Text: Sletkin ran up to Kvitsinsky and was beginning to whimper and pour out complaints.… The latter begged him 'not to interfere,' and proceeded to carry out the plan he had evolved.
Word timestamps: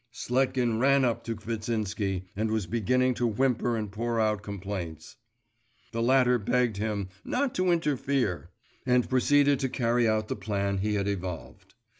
Sletkin 0.11 0.79
ran 0.79 1.05
up 1.05 1.23
to 1.25 1.35
Kvitsinsky 1.35 2.23
and 2.35 2.49
was 2.49 2.65
beginning 2.65 3.13
to 3.13 3.27
whimper 3.27 3.77
and 3.77 3.91
pour 3.91 4.19
out 4.19 4.41
complaints.… 4.41 5.17
The 5.91 6.01
latter 6.01 6.39
begged 6.39 6.77
him 6.77 7.09
'not 7.23 7.53
to 7.53 7.71
interfere,' 7.71 8.49
and 8.83 9.07
proceeded 9.07 9.59
to 9.59 9.69
carry 9.69 10.07
out 10.07 10.27
the 10.27 10.35
plan 10.35 10.79
he 10.79 10.95
had 10.95 11.07
evolved. 11.07 11.75